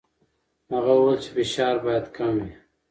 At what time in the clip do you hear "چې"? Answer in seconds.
1.23-1.29